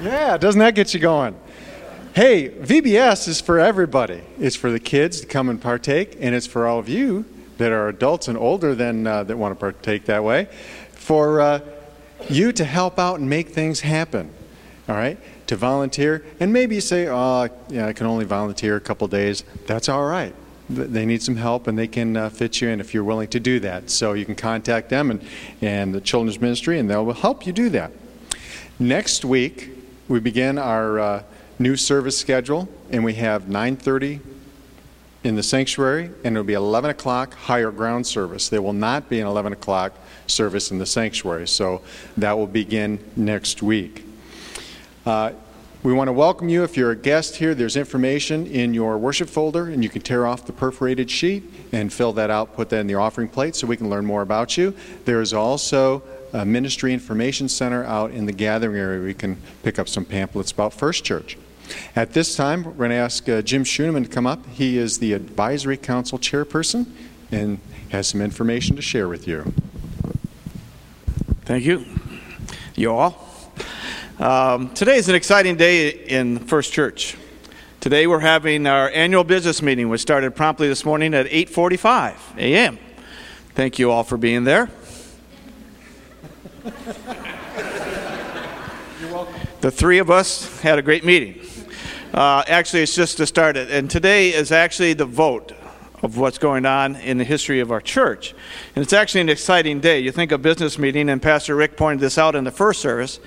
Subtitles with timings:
[0.00, 1.38] Yeah, doesn't that get you going?
[2.14, 4.22] Hey, VBS is for everybody.
[4.38, 7.26] It's for the kids to come and partake, and it's for all of you
[7.58, 10.48] that are adults and older than uh, that want to partake that way,
[10.92, 11.60] for uh,
[12.30, 14.30] you to help out and make things happen.
[14.88, 15.18] All right,
[15.48, 19.44] to volunteer, and maybe you say, "Oh, yeah, I can only volunteer a couple days."
[19.66, 20.34] That's all right.
[20.70, 23.40] They need some help, and they can uh, fit you in if you're willing to
[23.40, 23.90] do that.
[23.90, 25.22] So you can contact them and
[25.60, 27.92] and the children's ministry, and they'll help you do that.
[28.78, 29.76] Next week,
[30.10, 31.22] we begin our uh,
[31.60, 34.18] new service schedule, and we have 9:30
[35.22, 38.48] in the sanctuary, and it'll be 11 o'clock higher ground service.
[38.48, 39.92] There will not be an 11 o'clock
[40.26, 41.82] service in the sanctuary, so
[42.16, 44.04] that will begin next week.
[45.06, 45.30] Uh,
[45.84, 46.64] we want to welcome you.
[46.64, 50.26] If you're a guest here, there's information in your worship folder, and you can tear
[50.26, 53.68] off the perforated sheet and fill that out, put that in the offering plate so
[53.68, 54.74] we can learn more about you.
[55.04, 56.02] There is also
[56.32, 60.52] a ministry information center out in the gathering area you can pick up some pamphlets
[60.52, 61.36] about First Church.
[61.94, 64.44] At this time, we're going to ask uh, Jim Schooneman to come up.
[64.46, 66.86] He is the Advisory Council Chairperson
[67.30, 67.58] and
[67.90, 69.52] has some information to share with you.
[71.44, 71.84] Thank you.
[72.74, 73.30] You all.
[74.18, 77.16] Um, today is an exciting day in First Church.
[77.80, 82.78] Today we're having our annual business meeting, which started promptly this morning at 8:45 a.m.
[83.54, 84.68] Thank you all for being there.
[89.60, 91.40] The three of us had a great meeting.
[92.14, 93.70] Uh, actually, it's just to start it.
[93.70, 95.52] And today is actually the vote
[96.02, 98.34] of what's going on in the history of our church.
[98.74, 100.00] And it's actually an exciting day.
[100.00, 103.20] You think of business meeting, and Pastor Rick pointed this out in the first service,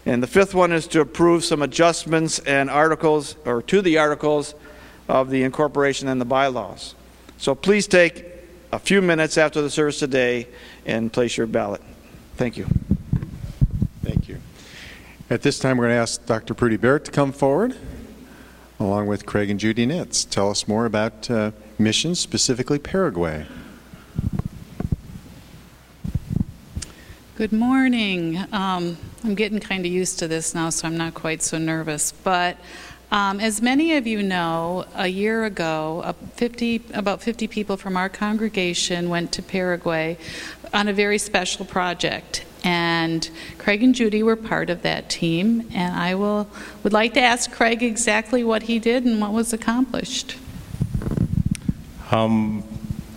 [0.06, 4.56] And the fifth one is to approve some adjustments and articles, or to the articles
[5.08, 6.96] of the incorporation and the bylaws.
[7.38, 8.26] So please take
[8.72, 10.48] a few minutes after the service today
[10.86, 11.82] and place your ballot.
[12.38, 12.68] Thank you.
[14.04, 14.40] Thank you.
[15.30, 16.54] At this time, we're going to ask Dr.
[16.54, 17.76] Prudy Barrett to come forward,
[18.80, 20.28] along with Craig and Judy Nitz.
[20.28, 23.46] Tell us more about uh, missions, specifically Paraguay.
[27.40, 28.38] Good morning.
[28.52, 32.12] Um, I'm getting kind of used to this now, so I'm not quite so nervous.
[32.12, 32.58] But
[33.12, 37.96] um, as many of you know, a year ago, uh, 50, about 50 people from
[37.96, 40.18] our congregation went to Paraguay
[40.74, 42.44] on a very special project.
[42.66, 46.50] And Craig and Judy were part of that team, and I will
[46.84, 50.36] would like to ask Craig exactly what he did and what was accomplished.
[52.12, 52.66] Um,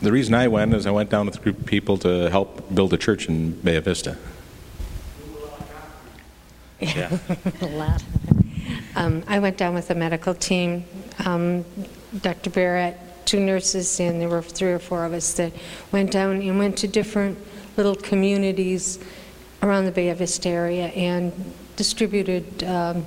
[0.03, 2.75] the reason I went is I went down with a group of people to help
[2.75, 4.19] build a church in Bay Vista.
[6.81, 7.17] Yeah,
[7.61, 8.03] a lot.
[8.97, 10.85] Um, I went down with a medical team,
[11.25, 11.65] um,
[12.21, 12.51] Dr.
[12.51, 15.53] Barrett, two nurses, and there were three or four of us that
[15.93, 17.39] went down and went to different
[17.77, 18.99] little communities
[19.63, 21.33] around the Bay Vista area and
[21.77, 23.07] distributed um,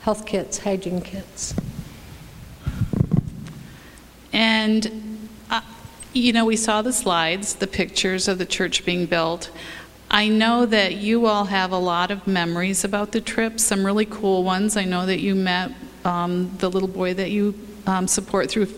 [0.00, 1.54] health kits, hygiene kits.
[4.32, 5.05] And,
[6.16, 9.50] you know, we saw the slides, the pictures of the church being built.
[10.10, 14.06] I know that you all have a lot of memories about the trip, some really
[14.06, 14.76] cool ones.
[14.76, 15.72] I know that you met
[16.04, 18.68] um, the little boy that you um, support through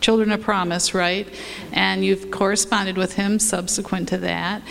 [0.00, 1.26] Children of Promise, right?
[1.72, 4.62] And you've corresponded with him subsequent to that.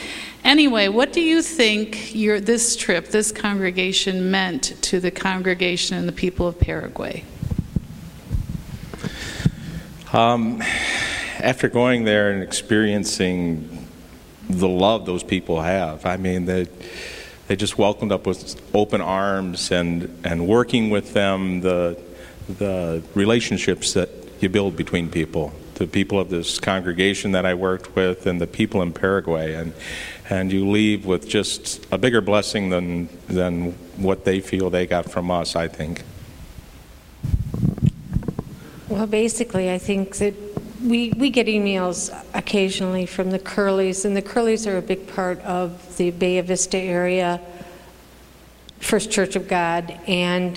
[0.43, 6.07] Anyway, what do you think your, this trip, this congregation meant to the congregation and
[6.07, 7.23] the people of Paraguay?
[10.13, 10.61] Um,
[11.39, 13.87] after going there and experiencing
[14.49, 16.05] the love those people have.
[16.05, 16.67] I mean, they,
[17.47, 21.99] they just welcomed up with open arms and, and working with them, the,
[22.47, 24.09] the relationships that
[24.39, 25.53] you build between people.
[25.75, 29.73] The people of this congregation that I worked with, and the people in Paraguay, and
[30.29, 35.11] and you leave with just a bigger blessing than than what they feel they got
[35.11, 35.53] from us.
[35.53, 36.03] I think.
[38.87, 40.33] Well, basically, I think that
[40.85, 45.39] we, we get emails occasionally from the Curleys, and the Curleys are a big part
[45.41, 47.41] of the Bay Vista area
[48.79, 50.55] First Church of God, and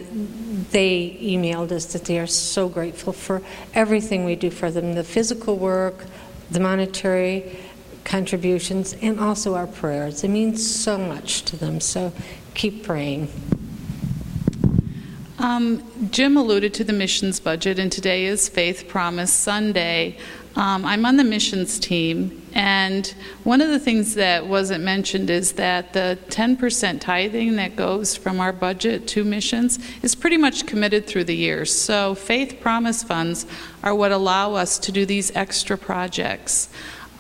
[0.71, 3.41] they emailed us that they are so grateful for
[3.73, 6.05] everything we do for them the physical work,
[6.51, 7.57] the monetary
[8.05, 10.25] contributions, and also our prayers.
[10.25, 12.13] It means so much to them, so
[12.55, 13.29] keep praying.
[15.39, 20.17] Um, Jim alluded to the missions budget, and today is Faith Promise Sunday.
[20.57, 23.07] Um, I'm on the missions team, and
[23.45, 28.41] one of the things that wasn't mentioned is that the 10% tithing that goes from
[28.41, 31.73] our budget to missions is pretty much committed through the years.
[31.73, 33.47] So, Faith Promise funds
[33.85, 36.69] are what allow us to do these extra projects.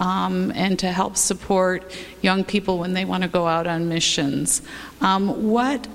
[0.00, 1.92] Um, and to help support
[2.22, 4.62] young people when they want to go out on missions.
[5.00, 5.88] Um, what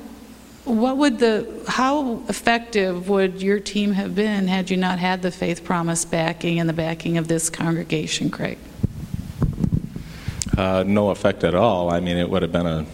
[0.66, 5.32] what would the, how effective would your team have been had you not had the
[5.32, 8.58] faith promise backing and the backing of this congregation, Craig?
[10.58, 11.92] Uh, no effect at all.
[11.92, 12.86] I mean, it would have been a,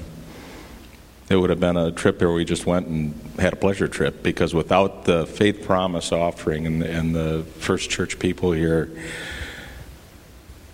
[1.30, 4.24] it would have been a trip where we just went and had a pleasure trip
[4.24, 8.90] because without the faith promise offering and, and the First Church people here,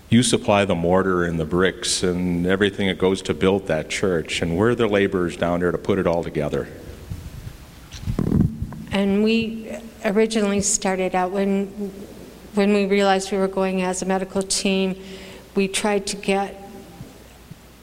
[0.08, 4.40] you supply the mortar and the bricks and everything that goes to build that church,
[4.40, 6.68] and we're the laborers down there to put it all together.
[8.96, 9.76] And we
[10.06, 11.66] originally started out when,
[12.54, 14.96] when we realized we were going as a medical team,
[15.54, 16.62] we tried to get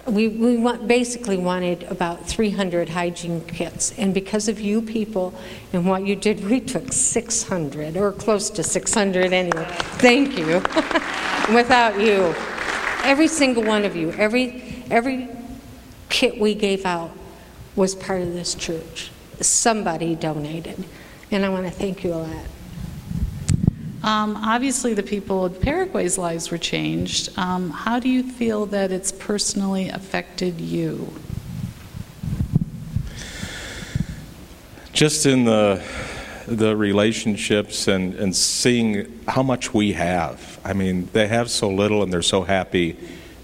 [0.07, 3.97] we, we want, basically wanted about 300 hygiene kits.
[3.97, 5.35] And because of you people
[5.71, 9.65] and what you did, we took 600 or close to 600 anyway.
[9.99, 10.45] Thank you.
[11.55, 12.33] Without you,
[13.03, 15.29] every single one of you, every, every
[16.09, 17.11] kit we gave out
[17.75, 19.11] was part of this church.
[19.39, 20.83] Somebody donated.
[21.33, 22.45] And I want to thank you a lot.
[24.03, 27.35] Um, obviously, the people in Paraguay's lives were changed.
[27.39, 31.11] Um, how do you feel that it's personally affected you?
[34.91, 35.83] Just in the
[36.47, 40.59] the relationships and, and seeing how much we have.
[40.63, 42.95] I mean, they have so little and they're so happy,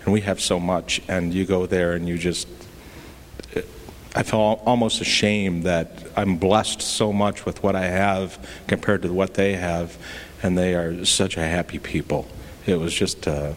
[0.03, 1.01] and we have so much.
[1.07, 2.47] And you go there and you just
[4.15, 9.13] I feel almost ashamed that I'm blessed so much with what I have compared to
[9.13, 9.97] what they have,
[10.41, 12.27] and they are such a happy people.
[12.65, 13.53] It was just a,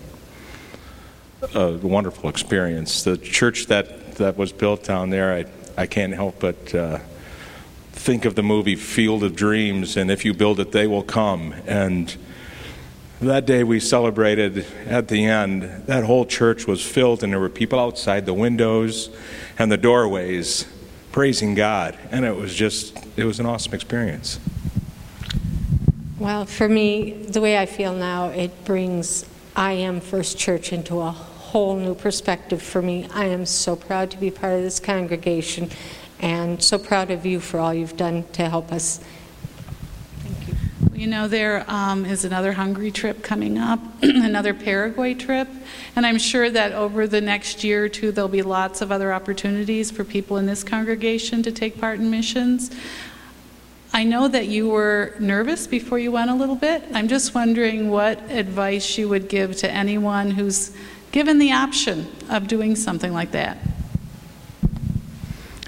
[1.54, 3.02] a wonderful experience.
[3.02, 5.44] The church that, that was built down there, I,
[5.82, 6.98] I can't help but uh,
[7.92, 11.54] think of the movie Field of Dreams, and if you build it, they will come.
[11.66, 12.14] And
[13.28, 17.48] that day we celebrated at the end, that whole church was filled, and there were
[17.48, 19.10] people outside the windows
[19.58, 20.66] and the doorways
[21.12, 21.96] praising God.
[22.10, 24.40] And it was just, it was an awesome experience.
[26.18, 31.00] Well, for me, the way I feel now, it brings I Am First Church into
[31.00, 33.08] a whole new perspective for me.
[33.12, 35.70] I am so proud to be part of this congregation
[36.20, 39.00] and so proud of you for all you've done to help us
[41.02, 45.48] you know, there um, is another Hungary trip coming up, another Paraguay trip,
[45.96, 49.12] and I'm sure that over the next year or two, there'll be lots of other
[49.12, 52.70] opportunities for people in this congregation to take part in missions.
[53.92, 56.84] I know that you were nervous before you went a little bit.
[56.94, 60.70] I'm just wondering what advice you would give to anyone who's
[61.10, 63.58] given the option of doing something like that.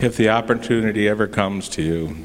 [0.00, 2.24] If the opportunity ever comes to you,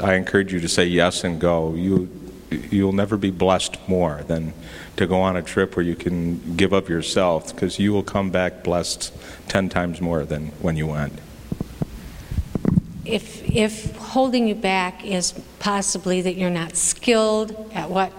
[0.00, 1.74] I encourage you to say yes and go.
[1.74, 2.08] You,
[2.50, 4.54] you'll never be blessed more than
[4.96, 8.30] to go on a trip where you can give up yourself because you will come
[8.30, 9.12] back blessed
[9.48, 11.12] 10 times more than when you went.
[13.04, 18.12] If, if holding you back is possibly that you're not skilled at what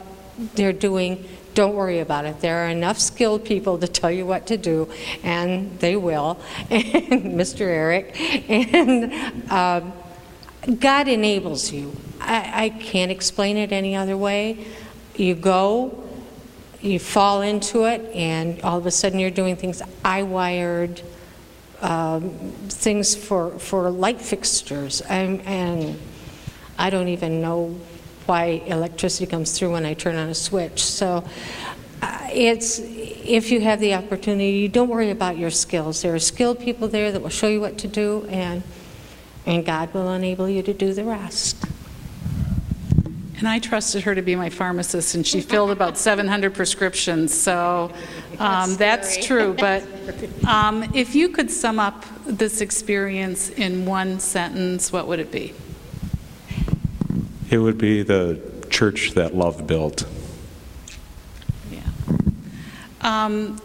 [0.55, 1.23] they're doing,
[1.53, 2.41] don't worry about it.
[2.41, 4.89] There are enough skilled people to tell you what to do,
[5.23, 6.39] and they will.
[6.69, 7.61] And Mr.
[7.61, 8.19] Eric,
[8.49, 9.93] and um,
[10.79, 11.95] God enables you.
[12.19, 14.65] I, I can't explain it any other way.
[15.15, 16.03] You go,
[16.81, 19.81] you fall into it, and all of a sudden you're doing things.
[20.05, 21.01] I wired
[21.81, 22.29] um,
[22.69, 25.99] things for, for light fixtures, and, and
[26.77, 27.75] I don't even know
[28.27, 30.83] why electricity comes through when I turn on a switch.
[30.83, 31.23] So
[32.03, 36.03] uh, it's if you have the opportunity, you don't worry about your skills.
[36.03, 38.61] There are skilled people there that will show you what to do, and
[39.45, 41.65] and God will enable you to do the rest.
[43.37, 47.33] And I trusted her to be my pharmacist, and she filled about 700 prescriptions.
[47.33, 47.91] So
[48.37, 49.55] um, that's true.
[49.57, 49.83] But
[50.47, 55.53] um, if you could sum up this experience in one sentence, what would it be?
[57.49, 60.05] It would be the church that love built.
[61.71, 61.81] Yeah.
[63.01, 63.59] Um,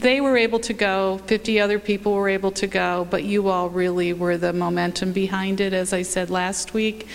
[0.00, 3.68] they were able to go, 50 other people were able to go, but you all
[3.68, 7.08] really were the momentum behind it, as I said last week.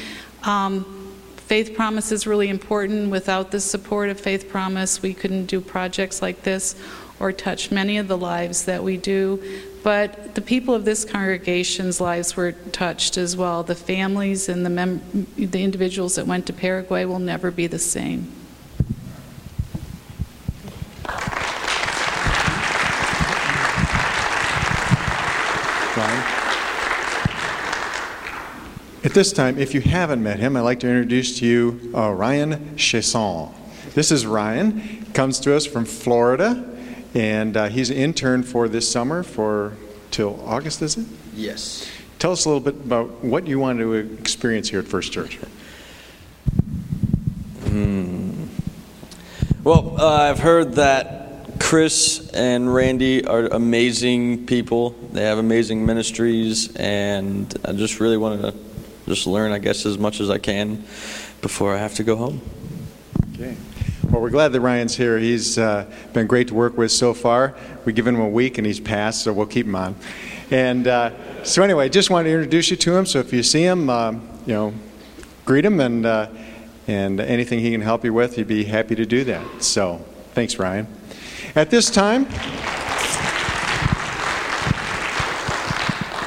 [0.44, 1.00] Um,
[1.38, 3.12] Faith Promise is really important.
[3.12, 6.76] Without the support of Faith Promise, we couldn't do projects like this
[7.20, 9.42] or touch many of the lives that we do.
[9.84, 13.64] But the people of this congregation's lives were touched as well.
[13.64, 15.00] The families and the,
[15.38, 18.32] the individuals that went to Paraguay will never be the same.
[29.14, 32.10] At this time, if you haven't met him, I'd like to introduce to you uh,
[32.10, 33.54] Ryan Chesson.
[33.94, 36.68] This is Ryan, He comes to us from Florida,
[37.14, 39.74] and uh, he's an intern for this summer for
[40.10, 41.06] till August, is it?
[41.36, 41.88] Yes.
[42.18, 45.36] Tell us a little bit about what you wanted to experience here at First Church.
[47.66, 48.46] Hmm.
[49.64, 54.96] Well, uh, I've heard that Chris and Randy are amazing people.
[55.12, 58.73] They have amazing ministries, and I just really wanted to
[59.08, 60.84] just learn, I guess, as much as I can
[61.42, 62.42] before I have to go home.
[63.34, 63.56] Okay.
[64.10, 65.18] Well, we're glad that Ryan's here.
[65.18, 67.56] He's uh, been great to work with so far.
[67.84, 69.96] We've given him a week and he's passed, so we'll keep him on.
[70.52, 73.06] And uh, so, anyway, just wanted to introduce you to him.
[73.06, 74.74] So, if you see him, um, you know,
[75.46, 76.28] greet him and uh,
[76.88, 79.64] and anything he can help you with, he'd be happy to do that.
[79.64, 80.86] So, thanks, Ryan.
[81.56, 82.28] At this time,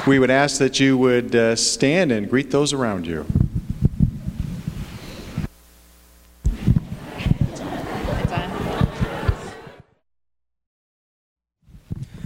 [0.07, 3.25] we would ask that you would uh, stand and greet those around you.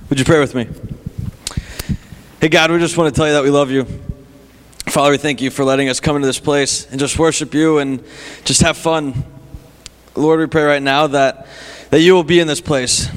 [0.10, 0.68] Would you pray with me?
[2.40, 3.88] Hey, God, we just want to tell you that we love you.
[4.88, 7.80] Father, we thank you for letting us come into this place and just worship you
[7.80, 8.04] and
[8.44, 9.24] just have fun.
[10.16, 11.48] Lord, we pray right now that,
[11.90, 13.08] that you will be in this place.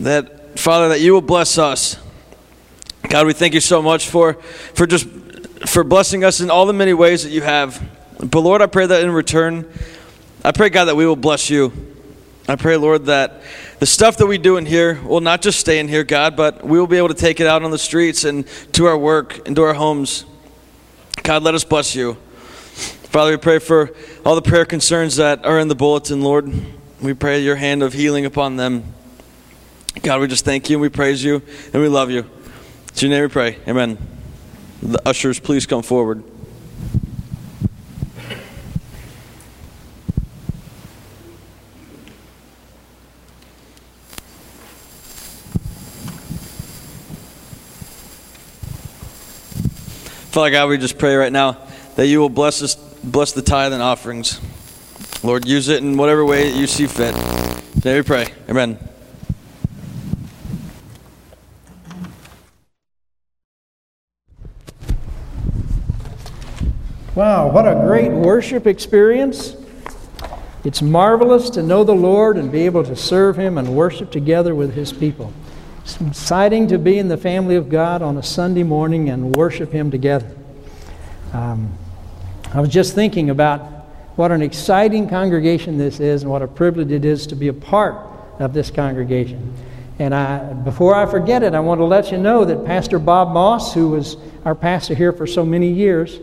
[0.00, 2.01] That, Father, that you will bless us.
[3.08, 4.34] God, we thank you so much for,
[4.74, 5.08] for just
[5.66, 7.80] for blessing us in all the many ways that you have.
[8.18, 9.70] But Lord, I pray that in return,
[10.44, 11.72] I pray, God, that we will bless you.
[12.48, 13.42] I pray, Lord, that
[13.78, 16.64] the stuff that we do in here will not just stay in here, God, but
[16.64, 19.46] we will be able to take it out on the streets and to our work
[19.46, 20.24] and to our homes.
[21.22, 22.14] God, let us bless you.
[22.74, 23.92] Father, we pray for
[24.24, 26.52] all the prayer concerns that are in the bulletin, Lord.
[27.00, 28.94] We pray your hand of healing upon them.
[30.02, 31.42] God, we just thank you and we praise you
[31.72, 32.28] and we love you.
[32.96, 33.58] In your name we pray.
[33.66, 33.98] Amen.
[34.80, 36.22] The ushers, please come forward.
[50.32, 51.58] Father God, we just pray right now
[51.96, 54.40] that you will bless us, bless the tithe and offerings.
[55.24, 57.14] Lord, use it in whatever way you see fit.
[57.74, 58.28] Today we pray.
[58.48, 58.78] Amen.
[67.14, 69.56] Wow, what a great worship experience.
[70.64, 74.54] It's marvelous to know the Lord and be able to serve Him and worship together
[74.54, 75.34] with His people.
[75.82, 79.70] It's exciting to be in the family of God on a Sunday morning and worship
[79.70, 80.34] Him together.
[81.34, 81.76] Um,
[82.54, 83.60] I was just thinking about
[84.16, 87.52] what an exciting congregation this is and what a privilege it is to be a
[87.52, 87.96] part
[88.38, 89.54] of this congregation.
[89.98, 93.28] And I, before I forget it, I want to let you know that Pastor Bob
[93.34, 94.16] Moss, who was
[94.46, 96.18] our pastor here for so many years,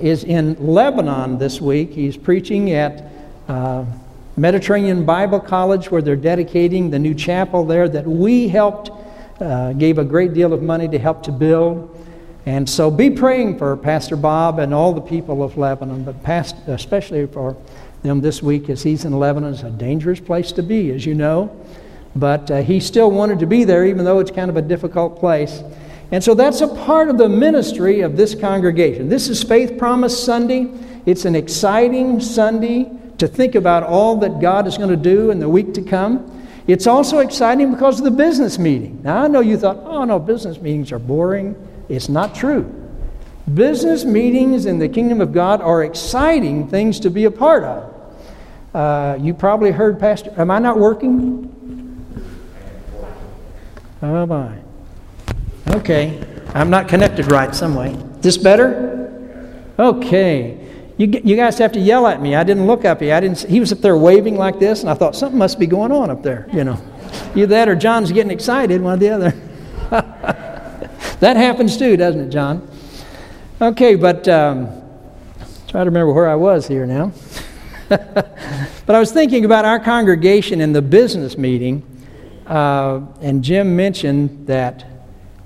[0.00, 1.92] is in Lebanon this week.
[1.92, 3.04] He's preaching at
[3.46, 3.84] uh,
[4.36, 8.90] Mediterranean Bible College, where they're dedicating the new chapel there that we helped,
[9.40, 11.94] uh, gave a great deal of money to help to build.
[12.46, 16.56] And so be praying for Pastor Bob and all the people of Lebanon, but past,
[16.66, 17.56] especially for
[18.02, 19.52] them this week as he's in Lebanon.
[19.52, 21.54] It's a dangerous place to be, as you know.
[22.16, 25.18] But uh, he still wanted to be there, even though it's kind of a difficult
[25.18, 25.62] place.
[26.10, 29.08] And so that's a part of the ministry of this congregation.
[29.08, 30.70] This is Faith Promise Sunday.
[31.04, 35.38] It's an exciting Sunday to think about all that God is going to do in
[35.38, 36.34] the week to come.
[36.66, 39.00] It's also exciting because of the business meeting.
[39.02, 41.56] Now, I know you thought, oh no, business meetings are boring.
[41.88, 42.74] It's not true.
[43.52, 47.94] Business meetings in the kingdom of God are exciting things to be a part of.
[48.74, 51.54] Uh, you probably heard Pastor, am I not working?
[54.02, 54.58] Oh my.
[55.78, 56.20] Okay.
[56.54, 57.96] I'm not connected right some way.
[58.20, 59.62] This better?
[59.78, 60.58] Okay.
[60.96, 62.34] you, you guys have to yell at me.
[62.34, 63.14] I didn't look up here.
[63.14, 63.38] I didn't.
[63.42, 66.10] He was up there waving like this, and I thought something must be going on
[66.10, 66.48] up there.
[66.52, 66.80] You know,
[67.36, 69.30] either that or John's getting excited, one or the other.
[71.20, 72.68] that happens too, doesn't it, John?
[73.60, 74.66] Okay, but um,
[75.68, 77.12] try to remember where I was here now.
[77.88, 81.84] but I was thinking about our congregation in the business meeting,
[82.48, 84.97] uh, and Jim mentioned that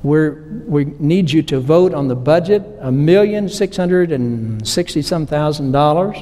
[0.02, 5.02] we're, we need you to vote on the budget, a million six hundred and sixty
[5.02, 6.16] some thousand dollars.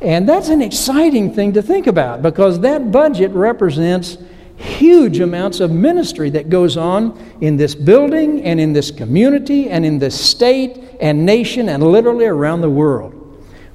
[0.00, 4.18] And that's an exciting thing to think about because that budget represents
[4.56, 9.84] huge amounts of ministry that goes on in this building and in this community and
[9.84, 13.12] in this state and nation and literally around the world.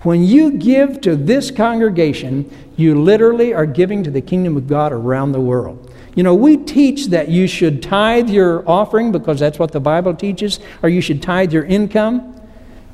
[0.04, 4.94] When you give to this congregation, you literally are giving to the kingdom of God
[4.94, 5.89] around the world.
[6.20, 10.14] You know, we teach that you should tithe your offering because that's what the Bible
[10.14, 12.36] teaches, or you should tithe your income.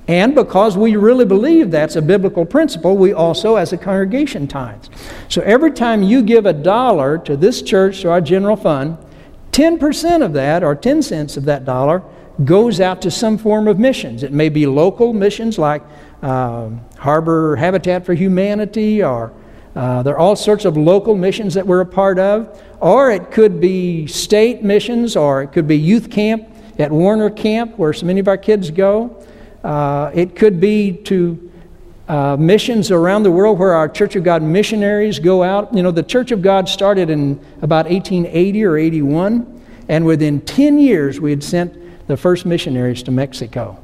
[0.07, 4.85] And because we really believe that's a biblical principle, we also, as a congregation, tithe.
[5.27, 8.95] So every time you give a dollar to this church, to our general fund,
[9.53, 12.03] 10% of that, or 10 cents of that dollar,
[12.43, 14.21] goes out to some form of missions.
[14.21, 15.81] It may be local missions like
[16.21, 19.33] uh, Harbor Habitat for Humanity, or
[19.75, 22.61] uh, there are all sorts of local missions that we're a part of.
[22.79, 26.47] Or it could be state missions, or it could be youth camp
[26.79, 29.23] at Warner Camp, where so many of our kids go.
[29.63, 31.51] Uh, it could be to
[32.07, 35.73] uh, missions around the world where our Church of God missionaries go out.
[35.73, 40.79] You know, the Church of God started in about 1880 or 81, and within 10
[40.79, 43.79] years we had sent the first missionaries to Mexico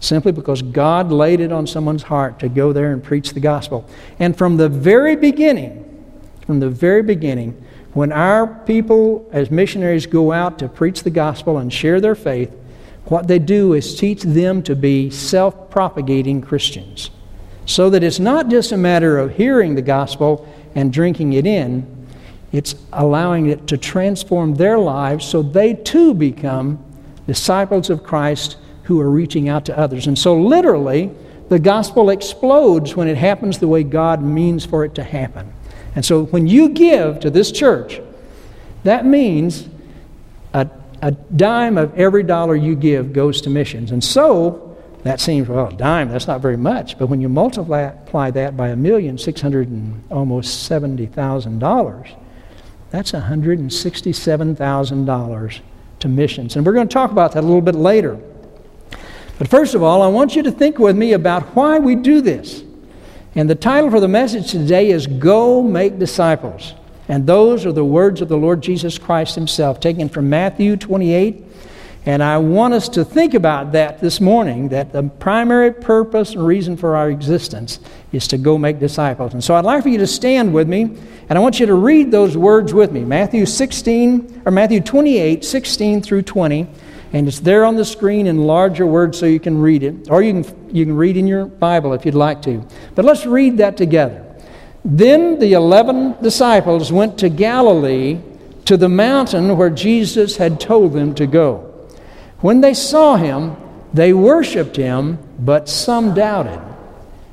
[0.00, 3.88] simply because God laid it on someone's heart to go there and preach the gospel.
[4.18, 5.84] And from the very beginning,
[6.46, 7.62] from the very beginning,
[7.94, 12.54] when our people as missionaries go out to preach the gospel and share their faith,
[13.06, 17.10] what they do is teach them to be self propagating Christians.
[17.64, 22.06] So that it's not just a matter of hearing the gospel and drinking it in,
[22.52, 26.82] it's allowing it to transform their lives so they too become
[27.26, 28.56] disciples of Christ
[28.88, 30.06] who are reaching out to others.
[30.06, 31.10] And so, literally,
[31.48, 35.52] the gospel explodes when it happens the way God means for it to happen.
[35.94, 38.00] And so when you give to this church,
[38.84, 39.68] that means
[40.52, 40.68] a,
[41.02, 43.90] a dime of every dollar you give goes to missions.
[43.90, 46.98] And so that seems, well, a dime, that's not very much.
[46.98, 52.08] But when you multiply that by a million six hundred and almost seventy thousand dollars,
[52.90, 55.60] that's $167,000
[56.00, 56.56] to missions.
[56.56, 58.18] And we're going to talk about that a little bit later.
[59.38, 62.20] But first of all, I want you to think with me about why we do
[62.20, 62.64] this.
[63.36, 66.74] And the title for the message today is Go Make Disciples.
[67.06, 71.44] And those are the words of the Lord Jesus Christ Himself, taken from Matthew 28.
[72.04, 76.44] And I want us to think about that this morning that the primary purpose and
[76.44, 77.78] reason for our existence
[78.12, 79.34] is to go make disciples.
[79.34, 80.82] And so I'd like for you to stand with me,
[81.28, 85.44] and I want you to read those words with me Matthew 16, or Matthew 28,
[85.44, 86.66] 16 through 20
[87.12, 90.10] and it's there on the screen in larger words so you can read it.
[90.10, 92.66] Or you can, you can read in your Bible if you'd like to.
[92.94, 94.24] But let's read that together.
[94.84, 98.20] Then the eleven disciples went to Galilee
[98.66, 101.88] to the mountain where Jesus had told them to go.
[102.40, 103.56] When they saw him,
[103.94, 106.60] they worshiped him, but some doubted.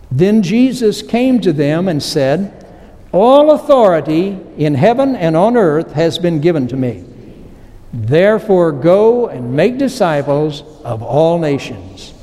[0.09, 2.65] Then Jesus came to them and said,
[3.11, 7.03] All authority in heaven and on earth has been given to me.
[7.97, 12.13] Therefore, go and make disciples of all nations,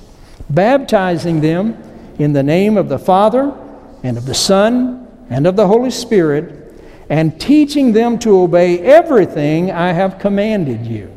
[0.50, 1.82] baptizing them
[2.18, 3.54] in the name of the Father,
[4.02, 6.74] and of the Son, and of the Holy Spirit,
[7.08, 11.10] and teaching them to obey everything I have commanded you.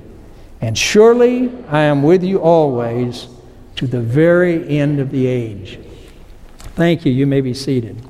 [0.62, 3.28] And surely I am with you always
[3.76, 5.80] to the very end of the age.
[6.76, 7.12] Thank you.
[7.12, 8.02] You may be seated.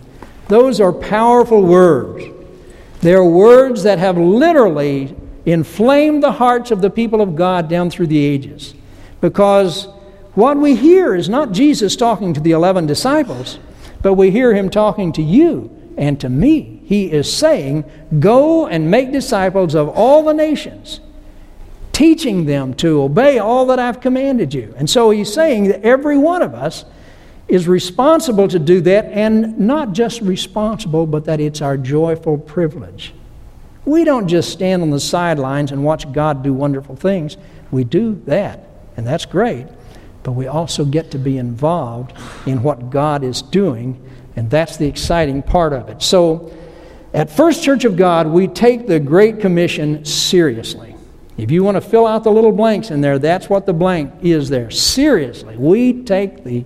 [0.47, 2.23] Those are powerful words.
[3.01, 7.89] They are words that have literally inflamed the hearts of the people of God down
[7.89, 8.73] through the ages.
[9.21, 9.87] Because
[10.33, 13.59] what we hear is not Jesus talking to the 11 disciples,
[14.01, 16.81] but we hear him talking to you and to me.
[16.85, 17.85] He is saying,
[18.19, 20.99] Go and make disciples of all the nations,
[21.93, 24.73] teaching them to obey all that I've commanded you.
[24.77, 26.85] And so he's saying that every one of us
[27.47, 33.13] is responsible to do that, and not just responsible, but that it's our joyful privilege.
[33.85, 37.37] We don't just stand on the sidelines and watch God do wonderful things.
[37.71, 38.67] We do that,
[38.97, 39.67] and that's great.
[40.23, 42.13] But we also get to be involved
[42.47, 44.03] in what God is doing,
[44.35, 46.01] and that's the exciting part of it.
[46.01, 46.51] So,
[47.13, 50.95] at First Church of God, we take the Great Commission seriously.
[51.37, 54.11] If you want to fill out the little blanks in there, that's what the blank
[54.21, 54.71] is there.
[54.71, 56.65] Seriously, we take the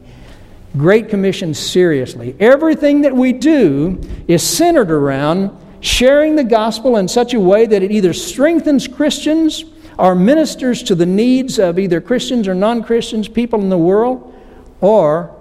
[0.77, 2.35] Great Commission seriously.
[2.39, 7.83] Everything that we do is centered around sharing the gospel in such a way that
[7.83, 9.65] it either strengthens Christians
[9.97, 14.33] or ministers to the needs of either Christians or non Christians, people in the world,
[14.81, 15.35] or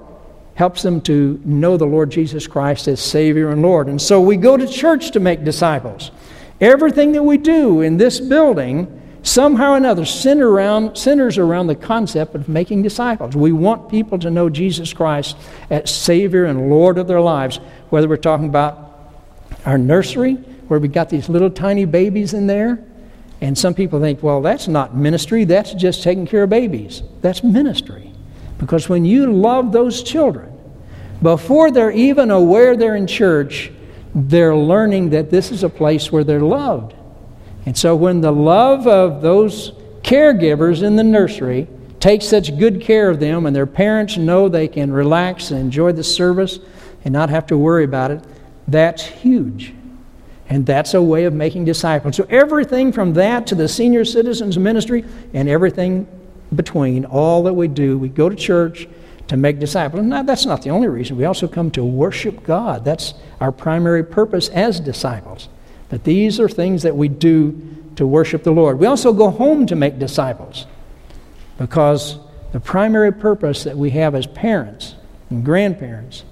[0.55, 3.87] helps them to know the Lord Jesus Christ as Savior and Lord.
[3.87, 6.11] And so we go to church to make disciples.
[6.61, 11.77] Everything that we do in this building somehow or another center around, centers around the
[11.77, 13.37] concept of making disciples.
[13.37, 15.37] We want people to know Jesus Christ
[15.71, 17.59] as Savior and Lord of their lives,
[17.91, 18.88] whether we're talking about
[19.69, 20.37] our nursery,
[20.69, 22.83] where we got these little tiny babies in there.
[23.43, 27.03] And some people think, well, that's not ministry, that's just taking care of babies.
[27.21, 28.11] That's ministry.
[28.57, 30.51] Because when you love those children,
[31.21, 33.71] before they're even aware they're in church,
[34.15, 36.95] they're learning that this is a place where they're loved.
[37.67, 41.69] And so when the love of those caregivers in the nursery
[42.01, 45.93] takes such good care of them and their parents know they can relax and enjoy
[45.93, 46.59] the service
[47.05, 48.25] and not have to worry about it,
[48.69, 49.75] that's huge.
[50.51, 52.17] And that's a way of making disciples.
[52.17, 55.05] So everything from that to the senior citizens ministry
[55.35, 56.07] and everything
[56.55, 58.89] between, all that we do, we go to church
[59.27, 60.03] to make disciples.
[60.05, 61.17] Now, that's not the only reason.
[61.19, 62.85] We also come to worship God.
[62.85, 65.49] That's our primary purpose as disciples.
[65.91, 68.79] But these are things that we do to worship the Lord.
[68.79, 70.67] We also go home to make disciples
[71.59, 72.19] because
[72.53, 74.95] the primary purpose that we have as parents
[75.29, 76.25] and grandparents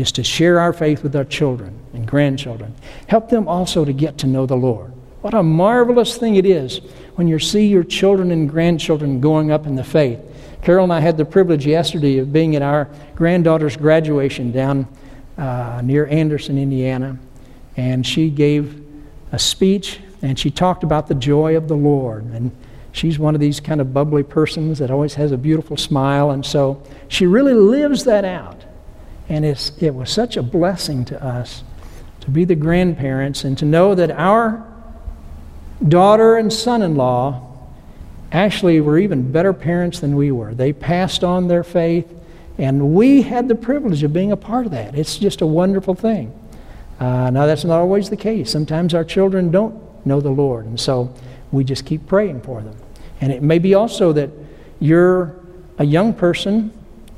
[0.00, 2.74] is to share our faith with our children and grandchildren.
[3.06, 4.92] Help them also to get to know the Lord.
[5.20, 6.80] What a marvelous thing it is
[7.16, 10.20] when you see your children and grandchildren going up in the faith.
[10.62, 14.86] Carol and I had the privilege yesterday of being at our granddaughter's graduation down
[15.36, 17.18] uh, near Anderson, Indiana.
[17.76, 18.84] And she gave
[19.32, 22.24] a speech and she talked about the joy of the Lord.
[22.24, 22.50] And
[22.92, 26.30] she's one of these kind of bubbly persons that always has a beautiful smile.
[26.30, 28.64] And so she really lives that out.
[29.28, 31.62] And it's, it was such a blessing to us
[32.20, 34.66] to be the grandparents and to know that our
[35.86, 37.44] daughter and son in law
[38.32, 40.54] actually were even better parents than we were.
[40.54, 42.12] They passed on their faith,
[42.58, 44.94] and we had the privilege of being a part of that.
[44.94, 46.34] It's just a wonderful thing.
[47.00, 48.50] Uh, now, that's not always the case.
[48.50, 51.14] Sometimes our children don't know the Lord, and so
[51.52, 52.76] we just keep praying for them.
[53.20, 54.30] And it may be also that
[54.80, 55.36] you're
[55.78, 56.72] a young person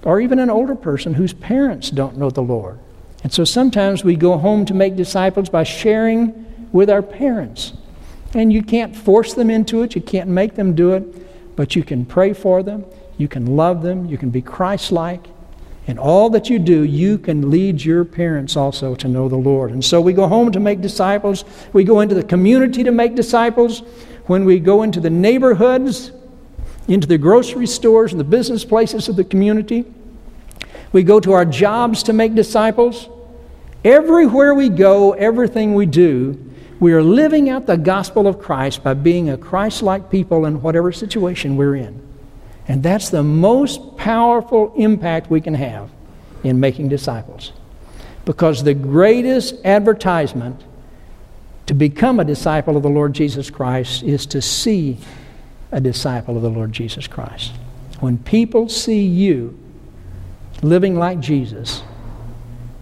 [0.05, 2.79] or even an older person whose parents don't know the Lord.
[3.23, 7.75] And so sometimes we go home to make disciples by sharing with our parents.
[8.33, 11.83] And you can't force them into it, you can't make them do it, but you
[11.83, 12.85] can pray for them,
[13.19, 15.27] you can love them, you can be Christ like,
[15.87, 19.73] in all that you do, you can lead your parents also to know the Lord.
[19.73, 21.45] And so we go home to make disciples.
[21.73, 23.81] We go into the community to make disciples.
[24.27, 26.13] When we go into the neighborhoods,
[26.91, 29.85] into the grocery stores and the business places of the community,
[30.93, 33.09] we go to our jobs to make disciples.
[33.85, 36.39] Everywhere we go, everything we do,
[36.81, 40.63] we are living out the gospel of Christ by being a Christ like people in
[40.63, 42.01] whatever situation we're in.
[42.67, 45.91] And that's the most powerful impact we can have
[46.43, 47.53] in making disciples.
[48.25, 50.63] Because the greatest advertisement
[51.67, 54.99] to become a disciple of the Lord Jesus Christ is to see
[55.73, 57.53] a disciple of the Lord Jesus Christ.
[58.01, 59.59] When people see you
[60.63, 61.83] living like Jesus,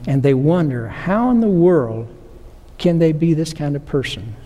[0.07, 2.09] and they wonder, how in the world
[2.79, 4.37] can they be this kind of person?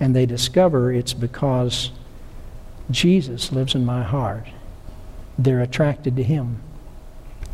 [0.00, 1.90] And they discover it's because
[2.90, 4.46] Jesus lives in my heart
[5.38, 6.60] they're attracted to Him.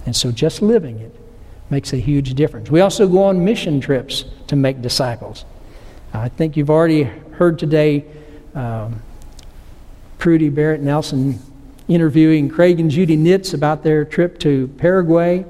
[0.06, 1.14] And so just living it
[1.68, 2.70] makes a huge difference.
[2.70, 5.44] We also go on mission trips to make disciples.
[6.12, 8.04] I think you've already heard today
[8.54, 9.00] um,
[10.20, 11.40] Prudy Barrett Nelson
[11.88, 15.44] interviewing Craig and Judy Nitz about their trip to Paraguay.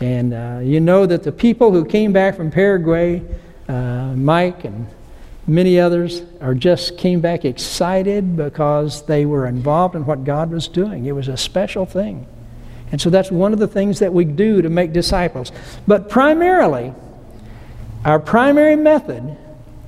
[0.00, 3.22] And uh, you know that the people who came back from Paraguay,
[3.68, 4.88] uh, Mike and
[5.48, 10.68] Many others are just came back excited because they were involved in what God was
[10.68, 11.06] doing.
[11.06, 12.26] It was a special thing.
[12.92, 15.50] And so that's one of the things that we do to make disciples.
[15.86, 16.92] But primarily,
[18.04, 19.38] our primary method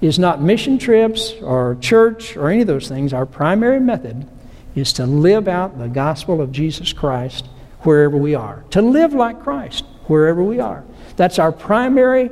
[0.01, 3.13] is not mission trips or church or any of those things.
[3.13, 4.27] Our primary method
[4.75, 7.47] is to live out the gospel of Jesus Christ
[7.81, 10.85] wherever we are, to live like Christ wherever we are.
[11.17, 12.31] That's our primary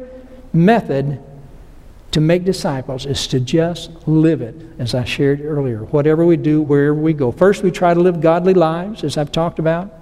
[0.53, 1.23] method
[2.13, 5.85] to make disciples is to just live it, as I shared earlier.
[5.85, 7.31] Whatever we do, wherever we go.
[7.31, 9.93] First, we try to live godly lives, as I've talked about.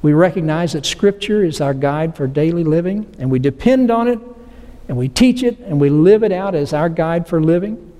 [0.00, 4.18] We recognize that Scripture is our guide for daily living, and we depend on it,
[4.88, 7.92] and we teach it, and we live it out as our guide for living.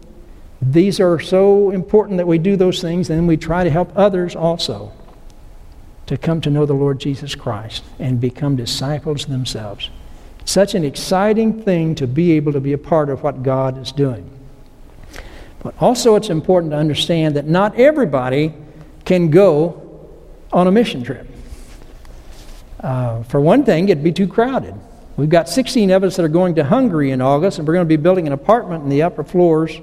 [0.61, 4.35] These are so important that we do those things, and we try to help others
[4.35, 4.93] also.
[6.09, 9.91] to come to know the Lord Jesus Christ and become disciples themselves.
[10.47, 13.93] Such an exciting thing to be able to be a part of what God is
[13.93, 14.29] doing.
[15.63, 18.55] But also, it's important to understand that not everybody
[19.05, 20.09] can go
[20.51, 21.29] on a mission trip.
[22.81, 24.75] Uh, for one thing, it'd be too crowded.
[25.19, 27.85] We've got 16 of us that are going to Hungary in August, and we're going
[27.85, 29.81] to be building an apartment in the upper floors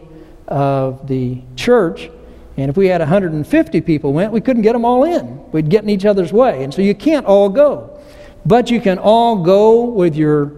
[0.47, 2.09] of the church.
[2.55, 5.51] And if we had 150 people went, we couldn't get them all in.
[5.51, 6.63] We'd get in each other's way.
[6.63, 7.99] And so you can't all go.
[8.45, 10.53] But you can all go with your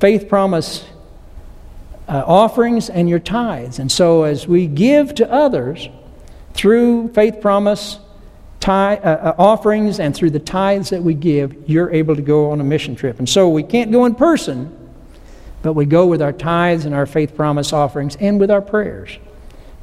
[0.00, 0.86] faith promise
[2.08, 3.78] uh, offerings and your tithes.
[3.78, 5.90] And so as we give to others
[6.54, 7.98] through faith promise
[8.66, 12.50] tithe, uh, uh, offerings and through the tithes that we give, you're able to go
[12.50, 13.20] on a mission trip.
[13.20, 14.76] And so we can't go in person,
[15.62, 19.18] but we go with our tithes and our faith promise offerings and with our prayers.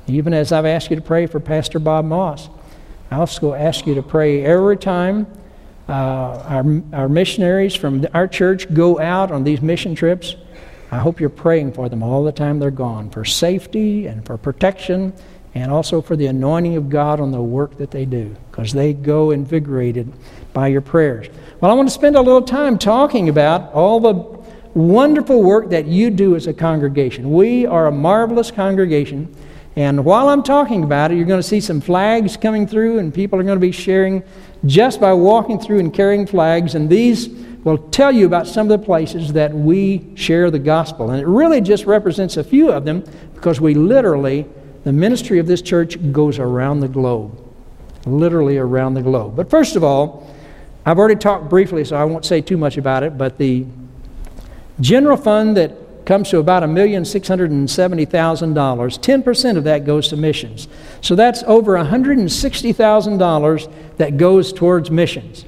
[0.07, 2.49] Even as I've asked you to pray for Pastor Bob Moss,
[3.09, 5.27] I also ask you to pray every time
[5.87, 10.35] uh, our, our missionaries from our church go out on these mission trips.
[10.91, 14.37] I hope you're praying for them all the time they're gone for safety and for
[14.37, 15.13] protection
[15.55, 18.93] and also for the anointing of God on the work that they do because they
[18.93, 20.11] go invigorated
[20.53, 21.27] by your prayers.
[21.59, 24.13] Well, I want to spend a little time talking about all the
[24.73, 27.31] wonderful work that you do as a congregation.
[27.31, 29.35] We are a marvelous congregation.
[29.75, 33.13] And while I'm talking about it, you're going to see some flags coming through, and
[33.13, 34.23] people are going to be sharing
[34.65, 36.75] just by walking through and carrying flags.
[36.75, 37.29] And these
[37.63, 41.09] will tell you about some of the places that we share the gospel.
[41.11, 44.45] And it really just represents a few of them because we literally,
[44.83, 47.39] the ministry of this church goes around the globe.
[48.05, 49.35] Literally around the globe.
[49.35, 50.29] But first of all,
[50.85, 53.65] I've already talked briefly, so I won't say too much about it, but the
[54.81, 55.71] general fund that
[56.05, 59.23] comes to about $1,670,000.
[59.23, 60.67] 10% of that goes to missions.
[60.99, 65.45] So that's over $160,000 that goes towards missions.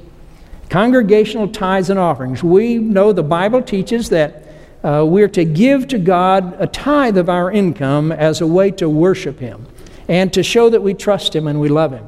[0.69, 2.41] Congregational tithes and offerings.
[2.41, 4.44] We know the Bible teaches that
[4.85, 8.87] uh, we're to give to God a tithe of our income as a way to
[8.87, 9.65] worship Him
[10.07, 12.05] and to show that we trust Him and we love Him.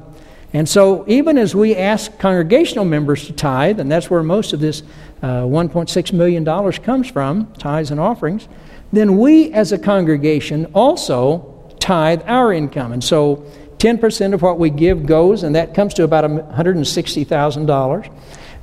[0.53, 4.59] And so, even as we ask congregational members to tithe, and that's where most of
[4.59, 4.83] this
[5.23, 6.45] uh, $1.6 million
[6.83, 8.47] comes from, tithes and offerings,
[8.93, 12.93] then we as a congregation also tithe our income.
[12.93, 13.43] And so,
[13.79, 18.11] 10% of what we give goes, and that comes to about $160,000.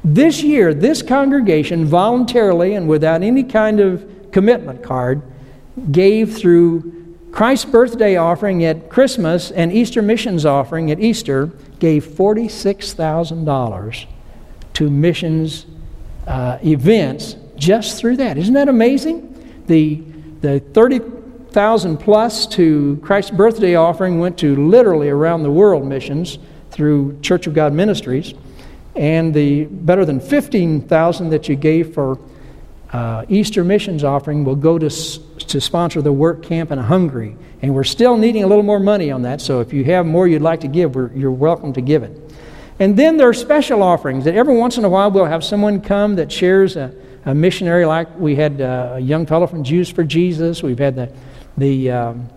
[0.04, 5.22] This year, this congregation voluntarily and without any kind of commitment card
[5.90, 11.46] gave through Christ's birthday offering at Christmas and Easter missions offering at Easter,
[11.78, 14.06] gave $46,000
[14.74, 15.64] to missions
[16.26, 18.36] uh, events just through that.
[18.36, 19.30] Isn't that amazing?
[19.68, 20.02] The,
[20.42, 26.38] the 30,000 plus to Christ's birthday offering went to literally around the world missions
[26.70, 28.34] through Church of God Ministries
[28.96, 32.18] and the better than 15,000 that you gave for
[32.92, 37.36] uh, Easter missions offering will go to, to sponsor the work camp in Hungary.
[37.60, 40.28] And we're still needing a little more money on that, so if you have more
[40.28, 42.20] you'd like to give, you're welcome to give it.
[42.78, 45.80] And then there are special offerings that every once in a while we'll have someone
[45.80, 49.88] come that shares a, a missionary, like we had uh, a young fellow from Jews
[49.90, 50.62] for Jesus.
[50.62, 51.12] We've had the,
[51.56, 52.28] the um,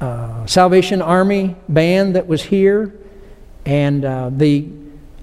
[0.00, 2.94] uh, Salvation Army band that was here.
[3.66, 4.68] And uh, the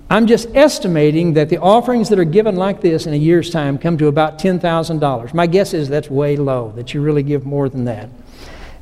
[0.10, 3.78] I'm just estimating that the offerings that are given like this in a year's time
[3.78, 5.34] come to about $10,000.
[5.34, 8.10] My guess is that's way low, that you really give more than that.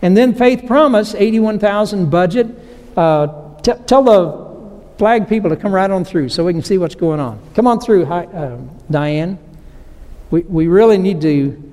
[0.01, 2.47] And then Faith Promise, 81,000 budget.
[2.97, 6.77] Uh, t- tell the flag people to come right on through so we can see
[6.77, 7.39] what's going on.
[7.55, 8.57] Come on through, Hi, uh,
[8.91, 9.39] Diane.
[10.29, 11.72] We, we really need to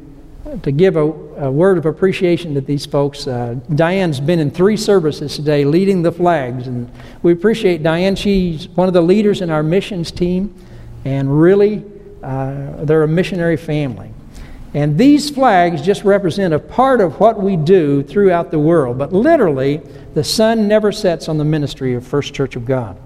[0.63, 3.27] to give a, a, word of appreciation to these folks.
[3.27, 6.91] Uh, Diane's been in three services today leading the flags, and
[7.23, 8.17] we appreciate Diane.
[8.17, 10.55] She's one of the leaders in our missions team,
[11.05, 11.85] and really,
[12.23, 14.13] uh, they're a missionary family.
[14.75, 19.13] And these flags just represent a part of what we do throughout the world, but
[19.13, 19.81] literally,
[20.15, 22.97] the sun never sets on the ministry of First Church of God.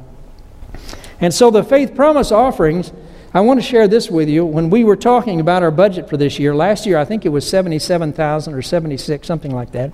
[1.21, 2.93] And so the faith promise offerings
[3.35, 4.47] I want to share this with you.
[4.47, 7.31] When we were talking about our budget for this year, last year I think it
[7.31, 9.93] was 77,000 or 76, something like that.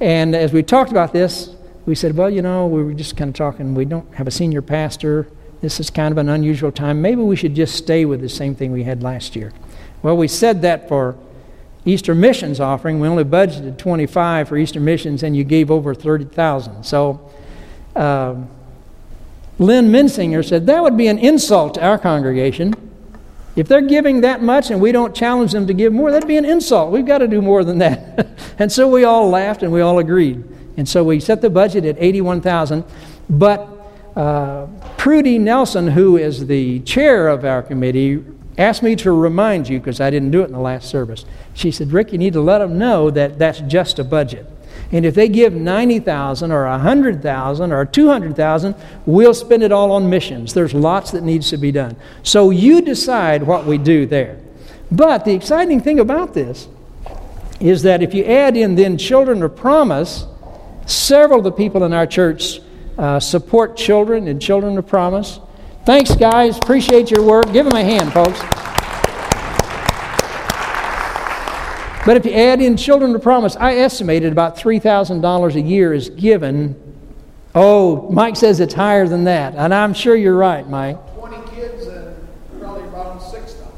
[0.00, 1.54] And as we talked about this,
[1.86, 4.32] we said, well, you know, we were just kind of talking, we don't have a
[4.32, 5.28] senior pastor.
[5.60, 7.00] This is kind of an unusual time.
[7.00, 9.52] Maybe we should just stay with the same thing we had last year.
[10.02, 11.16] Well, we said that for
[11.84, 12.98] Easter missions offering.
[12.98, 16.82] We only budgeted 25 for Easter missions, and you gave over 30,000.
[16.82, 17.30] So,
[17.94, 18.50] um,
[19.58, 22.74] Lynn Minsinger said, That would be an insult to our congregation.
[23.56, 26.36] If they're giving that much and we don't challenge them to give more, that'd be
[26.36, 26.92] an insult.
[26.92, 28.28] We've got to do more than that.
[28.58, 30.44] and so we all laughed and we all agreed.
[30.76, 32.84] And so we set the budget at 81,000.
[33.28, 33.68] But
[34.14, 34.66] uh,
[34.96, 38.24] Prudy Nelson, who is the chair of our committee,
[38.56, 41.24] asked me to remind you because I didn't do it in the last service.
[41.52, 44.46] She said, Rick, you need to let them know that that's just a budget.
[44.90, 48.74] And if they give 90,000 or 100,000 or 200,000,
[49.04, 50.54] we'll spend it all on missions.
[50.54, 51.96] There's lots that needs to be done.
[52.22, 54.38] So you decide what we do there.
[54.90, 56.68] But the exciting thing about this
[57.60, 60.24] is that if you add in then children of promise,
[60.86, 62.60] several of the people in our church
[62.96, 65.38] uh, support children and children of promise.
[65.84, 66.58] Thanks, guys.
[66.58, 67.52] Appreciate your work.
[67.52, 68.57] Give them a hand, folks.
[72.08, 76.08] But if you add in children of promise, I estimated about $3,000 a year is
[76.08, 76.74] given.
[77.54, 79.54] Oh, Mike says it's higher than that.
[79.56, 80.96] And I'm sure you're right, Mike.
[81.18, 82.16] 20 kids and
[82.58, 83.68] probably around 6,000.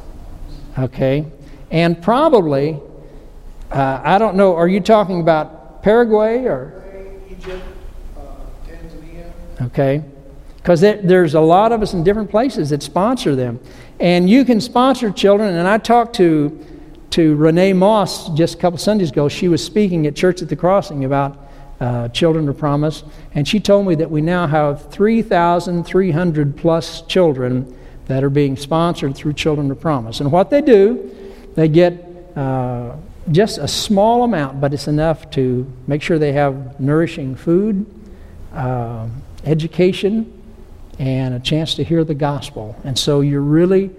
[0.78, 1.26] Okay.
[1.72, 2.78] And probably,
[3.72, 6.84] uh, I don't know, are you talking about Paraguay or?
[7.28, 7.64] Egypt,
[8.16, 8.20] uh,
[8.64, 9.32] Tanzania.
[9.60, 10.04] Okay.
[10.58, 13.58] Because there's a lot of us in different places that sponsor them.
[13.98, 15.56] And you can sponsor children.
[15.56, 16.64] And I talked to
[17.10, 19.28] to Renee Moss just a couple Sundays ago.
[19.28, 21.36] She was speaking at Church at the Crossing about
[21.80, 23.02] uh, Children of Promise,
[23.34, 29.16] and she told me that we now have 3,300 plus children that are being sponsored
[29.16, 30.20] through Children of Promise.
[30.20, 31.10] And what they do,
[31.54, 31.94] they get
[32.36, 32.94] uh,
[33.32, 37.86] just a small amount, but it's enough to make sure they have nourishing food,
[38.52, 39.08] uh,
[39.44, 40.32] education,
[40.98, 42.76] and a chance to hear the gospel.
[42.84, 43.90] And so you really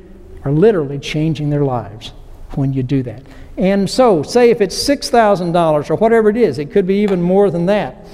[0.46, 2.14] are literally changing their lives
[2.56, 3.24] when you do that.
[3.58, 7.50] And so, say if it's $6,000 or whatever it is, it could be even more
[7.52, 8.06] than that.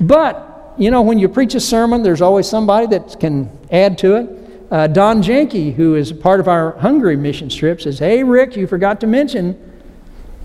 [0.00, 4.16] But, you know, when you preach a sermon, there's always somebody that can add to
[4.16, 4.38] it.
[4.70, 8.66] Uh, Don Janke, who is part of our Hungary mission trip, says, Hey, Rick, you
[8.66, 9.58] forgot to mention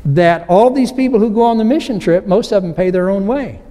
[0.04, 3.10] that all these people who go on the mission trip, most of them pay their
[3.10, 3.62] own way.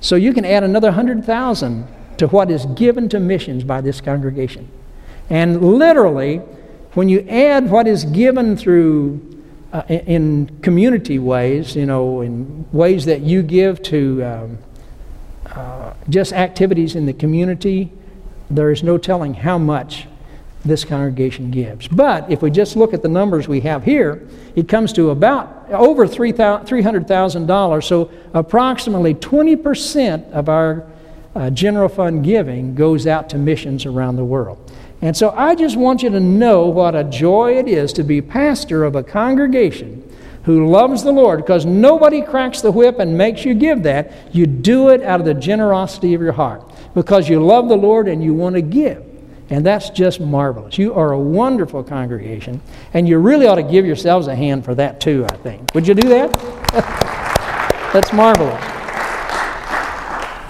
[0.00, 1.88] So you can add another 100,000
[2.18, 4.68] to what is given to missions by this congregation.
[5.30, 6.42] And literally,
[6.94, 9.20] when you add what is given through
[9.72, 14.58] uh, in community ways, you know, in ways that you give to um,
[15.46, 17.92] uh, just activities in the community,
[18.50, 20.06] there is no telling how much
[20.64, 21.86] this congregation gives.
[21.88, 25.66] But if we just look at the numbers we have here, it comes to about
[25.70, 27.84] over $300,000.
[27.84, 30.86] So approximately 20% of our
[31.34, 34.67] uh, general fund giving goes out to missions around the world.
[35.00, 38.20] And so I just want you to know what a joy it is to be
[38.20, 40.04] pastor of a congregation
[40.42, 44.12] who loves the Lord because nobody cracks the whip and makes you give that.
[44.34, 48.08] You do it out of the generosity of your heart because you love the Lord
[48.08, 49.04] and you want to give.
[49.50, 50.78] And that's just marvelous.
[50.78, 52.60] You are a wonderful congregation,
[52.92, 55.74] and you really ought to give yourselves a hand for that too, I think.
[55.74, 56.32] Would you do that?
[57.92, 58.62] that's marvelous.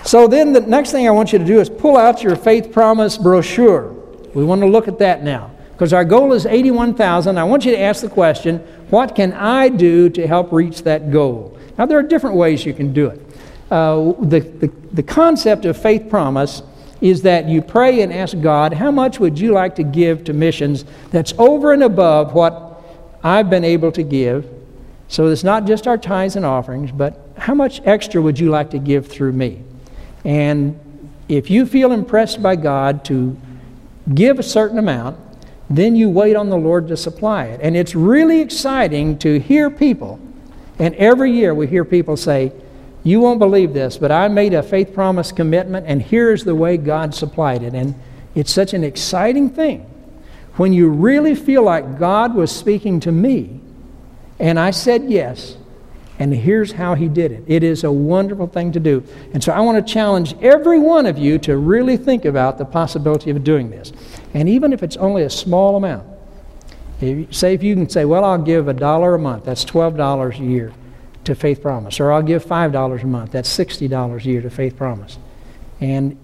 [0.09, 2.73] So then the next thing I want you to do is pull out your faith
[2.73, 3.98] promise brochure.
[4.35, 5.51] We want to look at that now.
[5.73, 7.39] Because our goal is 81,000.
[7.39, 8.59] I want you to ask the question
[8.91, 11.57] what can I do to help reach that goal?
[11.77, 13.21] Now, there are different ways you can do it.
[13.71, 16.63] Uh, the, the, the concept of faith promise
[17.01, 20.33] is that you pray and ask God, how much would you like to give to
[20.33, 22.83] missions that's over and above what
[23.23, 24.49] I've been able to give?
[25.07, 28.71] So it's not just our tithes and offerings, but how much extra would you like
[28.71, 29.63] to give through me?
[30.25, 30.79] And
[31.29, 33.37] if you feel impressed by God to
[34.15, 35.19] give a certain amount,
[35.71, 37.61] then you wait on the Lord to supply it.
[37.63, 40.19] And it's really exciting to hear people,
[40.79, 42.53] and every year we hear people say,
[43.05, 46.77] You won't believe this, but I made a faith promise commitment, and here's the way
[46.77, 47.75] God supplied it.
[47.75, 47.95] And
[48.35, 49.89] it's such an exciting thing
[50.57, 53.61] when you really feel like God was speaking to me,
[54.39, 55.57] and I said yes,
[56.19, 57.45] and here's how he did it.
[57.47, 59.05] It is a wonderful thing to do.
[59.33, 62.65] And so I want to challenge every one of you to really think about the
[62.65, 63.93] possibility of doing this.
[64.35, 66.07] And even if it's only a small amount,
[67.01, 70.41] if, say if you can say, well, I'll give a dollar a month, that's $12
[70.41, 70.73] a year
[71.25, 72.01] to Faith Promise.
[72.01, 75.19] Or I'll give $5 a month, that's $60 a year to Faith Promise.
[75.81, 76.19] And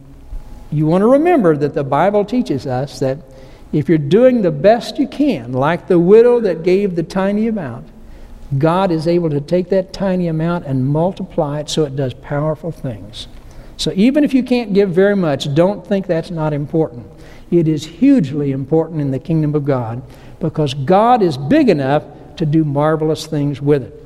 [0.73, 3.19] you want to remember that the Bible teaches us that
[3.73, 7.88] if you're doing the best you can, like the widow that gave the tiny amount,
[8.59, 12.71] God is able to take that tiny amount and multiply it so it does powerful
[12.71, 13.27] things.
[13.77, 17.07] So even if you can't give very much, don't think that's not important.
[17.51, 20.03] It is hugely important in the kingdom of God
[20.40, 22.05] because God is big enough
[22.37, 24.01] to do marvelous things with it.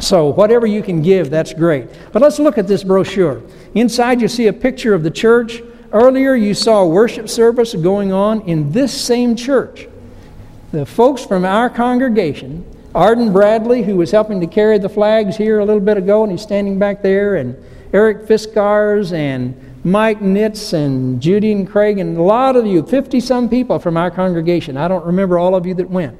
[0.00, 1.86] So, whatever you can give, that's great.
[2.12, 3.40] But let's look at this brochure.
[3.74, 5.62] Inside, you see a picture of the church.
[5.92, 9.86] Earlier, you saw a worship service going on in this same church.
[10.72, 12.64] The folks from our congregation
[12.94, 16.32] Arden Bradley, who was helping to carry the flags here a little bit ago, and
[16.32, 17.56] he's standing back there, and
[17.92, 23.18] Eric Fiskars and Mike Nitz and Judy and Craig and a lot of you, 50
[23.20, 24.76] some people from our congregation.
[24.76, 26.18] I don't remember all of you that went.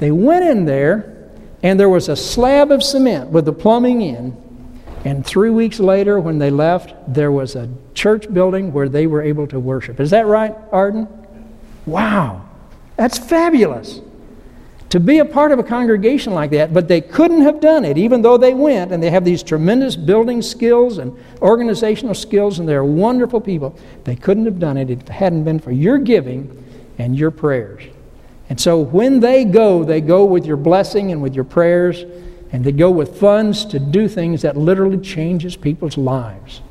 [0.00, 1.30] They went in there,
[1.62, 4.36] and there was a slab of cement with the plumbing in.
[5.04, 9.22] And three weeks later, when they left, there was a church building where they were
[9.22, 10.00] able to worship.
[10.00, 11.06] Is that right, Arden?
[11.86, 12.46] Wow,
[12.96, 14.00] that's fabulous
[14.90, 17.96] to be a part of a congregation like that, but they couldn't have done it,
[17.96, 22.68] even though they went and they have these tremendous building skills and organizational skills, and
[22.68, 23.78] they're wonderful people.
[24.02, 26.64] They couldn't have done it if it hadn't been for your giving
[26.98, 27.84] and your prayers.
[28.48, 32.04] And so when they go, they go with your blessing and with your prayers,
[32.50, 36.62] and they go with funds to do things that literally changes people's lives.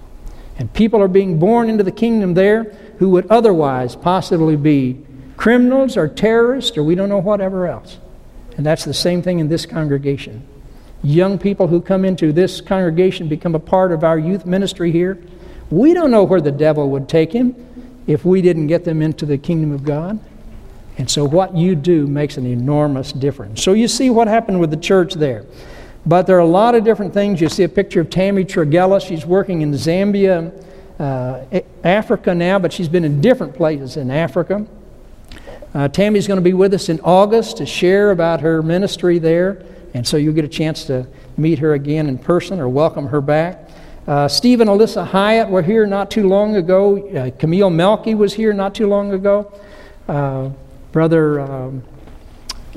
[0.57, 2.63] And people are being born into the kingdom there
[2.97, 5.05] who would otherwise possibly be
[5.37, 7.97] criminals or terrorists or we don't know whatever else.
[8.59, 10.45] And that's the same thing in this congregation.
[11.01, 15.17] Young people who come into this congregation become a part of our youth ministry here.
[15.69, 17.55] We don't know where the devil would take him
[18.05, 20.19] if we didn't get them into the kingdom of God.
[20.97, 23.63] And so what you do makes an enormous difference.
[23.63, 25.45] So you see what happened with the church there.
[26.05, 27.39] But there are a lot of different things.
[27.39, 28.99] You see a picture of Tammy Tragella.
[28.99, 30.51] She's working in Zambia,
[30.99, 34.67] uh, Africa now, but she's been in different places in Africa.
[35.73, 39.63] Uh, Tammy's going to be with us in August to share about her ministry there,
[39.93, 41.05] and so you'll get a chance to
[41.37, 43.69] meet her again in person or welcome her back.
[44.07, 47.07] Uh, Steve and Alyssa Hyatt were here not too long ago.
[47.09, 49.53] Uh, Camille Melky was here not too long ago.
[50.07, 50.49] Uh,
[50.91, 51.83] Brother um,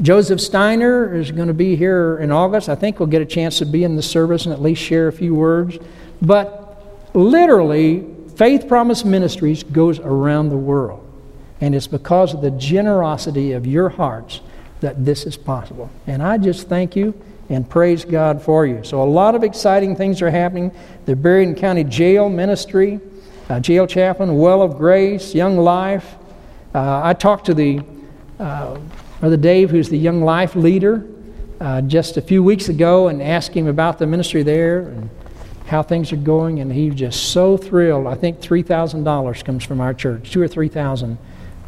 [0.02, 2.68] Joseph Steiner is going to be here in August.
[2.68, 5.08] I think we'll get a chance to be in the service and at least share
[5.08, 5.78] a few words.
[6.20, 11.01] But literally, Faith Promise Ministries goes around the world.
[11.62, 14.40] And it's because of the generosity of your hearts
[14.80, 15.88] that this is possible.
[16.08, 17.14] And I just thank you
[17.48, 18.82] and praise God for you.
[18.82, 20.72] So, a lot of exciting things are happening.
[21.04, 22.98] The Berrien County Jail Ministry,
[23.48, 26.16] uh, Jail Chaplain, Well of Grace, Young Life.
[26.74, 27.80] Uh, I talked to the
[28.40, 28.80] uh,
[29.20, 31.06] Brother Dave, who's the Young Life leader,
[31.60, 35.08] uh, just a few weeks ago and asked him about the ministry there and
[35.66, 36.58] how things are going.
[36.58, 38.08] And he's just so thrilled.
[38.08, 41.18] I think $3,000 comes from our church, two or 3000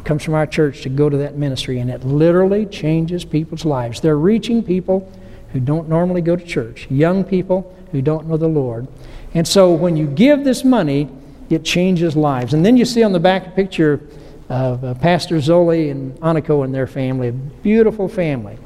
[0.05, 3.99] comes from our church to go to that ministry, and it literally changes people's lives.
[3.99, 5.11] They're reaching people
[5.51, 8.87] who don't normally go to church, young people who don't know the Lord.
[9.33, 11.09] And so when you give this money,
[11.49, 12.53] it changes lives.
[12.53, 14.01] And then you see on the back a picture
[14.49, 18.57] of uh, Pastor Zoli and Aniko and their family, a beautiful family.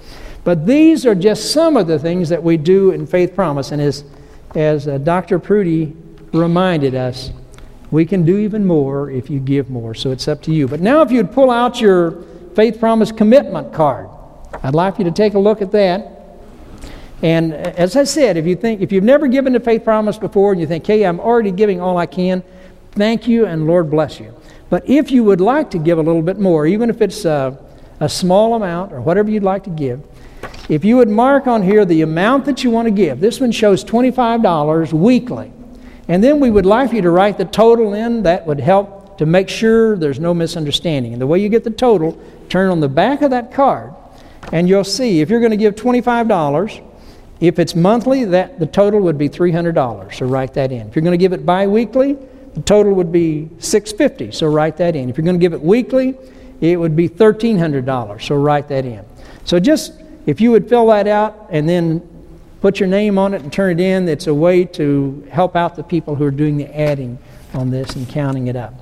[0.43, 3.71] But these are just some of the things that we do in Faith Promise.
[3.71, 4.03] And as,
[4.55, 5.39] as uh, Dr.
[5.39, 5.95] Prudy
[6.33, 7.31] reminded us,
[7.91, 10.67] we can do even more if you give more, so it's up to you.
[10.67, 12.23] But now, if you'd pull out your
[12.55, 14.09] faith promise commitment card,
[14.63, 16.15] I'd like you to take a look at that.
[17.21, 20.51] And as I said, if you think if you've never given to faith promise before
[20.51, 22.43] and you think, "Hey, I'm already giving all I can,"
[22.91, 24.33] thank you and Lord bless you.
[24.69, 27.57] But if you would like to give a little bit more, even if it's a,
[27.99, 30.01] a small amount or whatever you'd like to give,
[30.69, 33.51] if you would mark on here the amount that you want to give, this one
[33.51, 35.51] shows $25 weekly.
[36.09, 38.23] And then we would like for you to write the total in.
[38.23, 41.13] That would help to make sure there's no misunderstanding.
[41.13, 43.93] And the way you get the total, turn on the back of that card,
[44.51, 46.83] and you'll see if you're going to give $25,
[47.39, 50.13] if it's monthly, that the total would be $300.
[50.15, 50.87] So write that in.
[50.87, 52.17] If you're going to give it biweekly,
[52.55, 54.31] the total would be 650.
[54.31, 55.09] So write that in.
[55.09, 56.17] If you're going to give it weekly,
[56.59, 58.21] it would be $1,300.
[58.21, 59.05] So write that in.
[59.45, 59.93] So just
[60.25, 62.01] if you would fill that out and then
[62.61, 64.07] put your name on it and turn it in.
[64.07, 67.17] It's a way to help out the people who are doing the adding
[67.53, 68.73] on this and counting it up.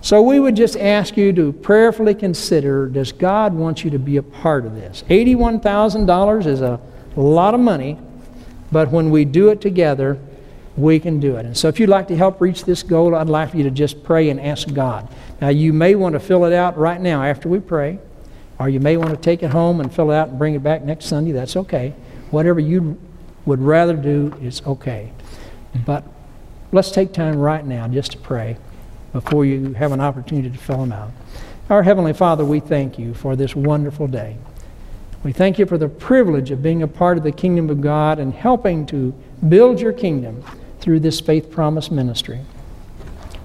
[0.00, 4.18] So we would just ask you to prayerfully consider does God want you to be
[4.18, 5.02] a part of this?
[5.08, 6.80] $81,000 is a
[7.16, 7.98] lot of money,
[8.70, 10.18] but when we do it together,
[10.76, 11.46] we can do it.
[11.46, 13.70] And so if you'd like to help reach this goal, I'd like for you to
[13.70, 15.08] just pray and ask God.
[15.40, 17.98] Now, you may want to fill it out right now after we pray,
[18.58, 20.62] or you may want to take it home and fill it out and bring it
[20.62, 21.32] back next Sunday.
[21.32, 21.94] That's okay.
[22.30, 22.98] Whatever you
[23.44, 25.12] would rather do is okay.
[25.84, 26.04] But
[26.72, 28.56] let's take time right now just to pray
[29.12, 31.10] before you have an opportunity to fill them out.
[31.70, 34.36] Our Heavenly Father, we thank you for this wonderful day.
[35.24, 38.18] We thank you for the privilege of being a part of the kingdom of God
[38.18, 39.12] and helping to
[39.48, 40.44] build your kingdom
[40.80, 42.40] through this faith promise ministry.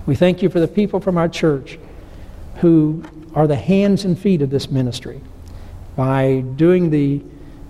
[0.06, 1.80] We thank you for the people from our church
[2.58, 3.04] who
[3.34, 5.22] are the hands and feet of this ministry
[5.96, 7.24] by doing the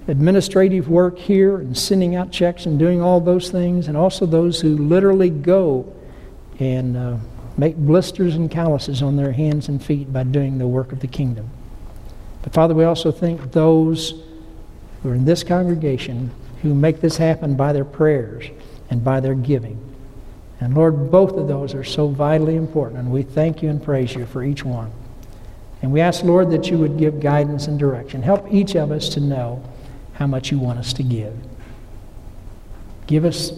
[0.08, 4.62] administrative work here and sending out checks and doing all those things, and also those
[4.62, 5.94] who literally go
[6.60, 7.18] and uh,
[7.58, 11.08] make blisters and calluses on their hands and feet by doing the work of the
[11.08, 11.50] kingdom.
[12.42, 14.24] But Father, we also thank those
[15.02, 16.32] who are in this congregation
[16.62, 18.46] who make this happen by their prayers
[18.90, 19.80] and by their giving.
[20.60, 24.14] And Lord, both of those are so vitally important, and we thank you and praise
[24.14, 24.92] you for each one.
[25.82, 28.22] And we ask, Lord, that you would give guidance and direction.
[28.22, 29.64] Help each of us to know
[30.14, 31.36] how much you want us to give.
[33.08, 33.52] Give us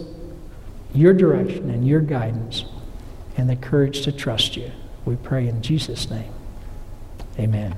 [0.94, 2.64] your direction and your guidance
[3.36, 4.70] and the courage to trust you.
[5.04, 6.32] We pray in Jesus' name.
[7.38, 7.76] Amen.